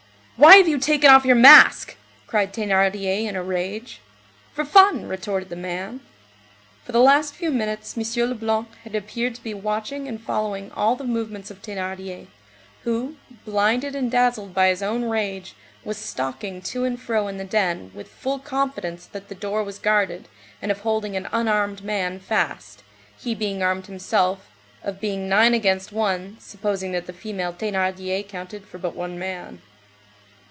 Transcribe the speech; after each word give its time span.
"Why 0.37 0.55
have 0.55 0.67
you 0.67 0.79
taken 0.79 1.07
off 1.11 1.23
your 1.23 1.35
mask?" 1.35 1.95
cried 2.25 2.51
Thénardier 2.51 3.27
in 3.27 3.35
a 3.35 3.43
rage. 3.43 4.01
"For 4.55 4.65
fun," 4.65 5.07
retorted 5.07 5.49
the 5.49 5.55
man. 5.55 5.99
For 6.83 6.91
the 6.91 6.99
last 6.99 7.35
few 7.35 7.51
minutes 7.51 7.95
M. 7.95 8.03
Leblanc 8.27 8.67
had 8.83 8.95
appeared 8.95 9.35
to 9.35 9.43
be 9.43 9.53
watching 9.53 10.07
and 10.07 10.19
following 10.19 10.71
all 10.71 10.95
the 10.95 11.03
movements 11.03 11.51
of 11.51 11.61
Thénardier, 11.61 12.25
who, 12.85 13.17
blinded 13.45 13.93
and 13.95 14.09
dazzled 14.09 14.51
by 14.55 14.69
his 14.69 14.81
own 14.81 15.05
rage, 15.05 15.53
was 15.83 15.97
stalking 15.97 16.59
to 16.63 16.85
and 16.85 16.99
fro 16.99 17.27
in 17.27 17.37
the 17.37 17.43
den 17.43 17.91
with 17.93 18.07
full 18.09 18.39
confidence 18.39 19.05
that 19.05 19.29
the 19.29 19.35
door 19.35 19.63
was 19.63 19.77
guarded, 19.77 20.27
and 20.59 20.71
of 20.71 20.79
holding 20.79 21.15
an 21.15 21.29
unarmed 21.31 21.83
man 21.83 22.19
fast, 22.19 22.81
he 23.15 23.35
being 23.35 23.61
armed 23.61 23.85
himself, 23.85 24.49
of 24.83 24.99
being 24.99 25.29
nine 25.29 25.53
against 25.53 25.91
one, 25.91 26.35
supposing 26.39 26.93
that 26.93 27.05
the 27.05 27.13
female 27.13 27.53
Thénardier 27.53 28.27
counted 28.27 28.65
for 28.67 28.79
but 28.79 28.95
one 28.95 29.19
man. 29.19 29.61